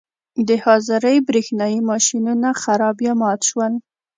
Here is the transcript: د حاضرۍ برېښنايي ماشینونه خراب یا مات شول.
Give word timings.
د 0.47 0.49
حاضرۍ 0.63 1.17
برېښنايي 1.27 1.79
ماشینونه 1.89 2.49
خراب 2.61 2.97
یا 3.07 3.13
مات 3.21 3.41
شول. 3.49 3.73